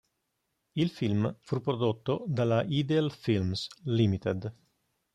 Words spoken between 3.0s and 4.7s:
Films, Limited.